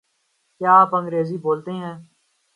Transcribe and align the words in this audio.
کیا 0.61 0.73
آپ 0.81 0.95
انگریزی 0.95 1.37
بولتے 1.37 1.71
ہیں؟ 1.71 1.93